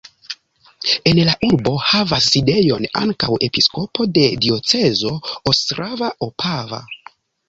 [1.09, 5.13] En la urbo havas sidejon ankaŭ episkopo de diocezo
[5.53, 6.81] ostrava-opava.